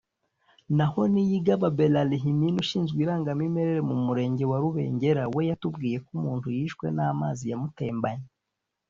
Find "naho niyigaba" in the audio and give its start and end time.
0.77-1.67